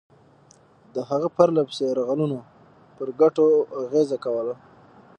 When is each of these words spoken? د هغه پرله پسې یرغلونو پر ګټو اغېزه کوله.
د 0.93 0.95
هغه 1.09 1.27
پرله 1.35 1.61
پسې 1.67 1.83
یرغلونو 1.89 2.39
پر 2.95 3.07
ګټو 3.21 3.45
اغېزه 3.81 4.17
کوله. 4.25 4.55